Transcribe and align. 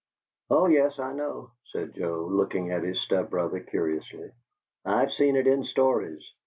"Oh 0.49 0.65
yes, 0.65 0.97
I 0.97 1.13
know!" 1.13 1.51
said 1.65 1.93
Joe, 1.93 2.25
looking 2.27 2.71
at 2.71 2.81
his 2.81 2.99
step 2.99 3.29
brother 3.29 3.59
curiously. 3.59 4.31
"I've 4.83 5.11
seen 5.11 5.35
it 5.35 5.45
in 5.45 5.63
stories. 5.63 6.27